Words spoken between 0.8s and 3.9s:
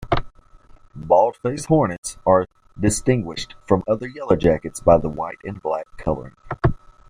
Baldfaced hornets are distinguished from